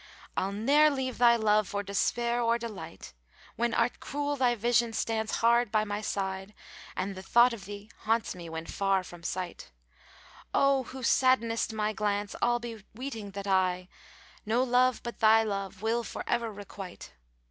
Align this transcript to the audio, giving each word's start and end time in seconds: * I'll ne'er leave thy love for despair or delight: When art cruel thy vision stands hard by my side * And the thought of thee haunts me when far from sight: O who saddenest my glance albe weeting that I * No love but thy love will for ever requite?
* 0.21 0.35
I'll 0.35 0.51
ne'er 0.51 0.89
leave 0.89 1.19
thy 1.19 1.35
love 1.35 1.67
for 1.67 1.83
despair 1.83 2.41
or 2.41 2.57
delight: 2.57 3.13
When 3.55 3.71
art 3.71 3.99
cruel 3.99 4.35
thy 4.35 4.55
vision 4.55 4.93
stands 4.93 5.31
hard 5.41 5.71
by 5.71 5.83
my 5.83 6.01
side 6.01 6.55
* 6.75 6.95
And 6.97 7.13
the 7.13 7.21
thought 7.21 7.53
of 7.53 7.65
thee 7.65 7.91
haunts 7.99 8.33
me 8.33 8.49
when 8.49 8.65
far 8.65 9.03
from 9.03 9.21
sight: 9.21 9.69
O 10.55 10.85
who 10.85 11.03
saddenest 11.03 11.71
my 11.71 11.93
glance 11.93 12.35
albe 12.41 12.83
weeting 12.95 13.29
that 13.33 13.45
I 13.45 13.89
* 14.17 14.43
No 14.43 14.63
love 14.63 15.03
but 15.03 15.19
thy 15.19 15.43
love 15.43 15.83
will 15.83 16.03
for 16.03 16.23
ever 16.25 16.51
requite? 16.51 17.13